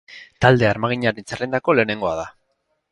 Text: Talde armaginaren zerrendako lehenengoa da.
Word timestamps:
Talde 0.45 0.67
armaginaren 0.69 1.29
zerrendako 1.31 1.77
lehenengoa 1.81 2.19
da. 2.23 2.29